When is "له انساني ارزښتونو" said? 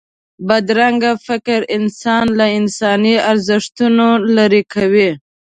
2.39-4.07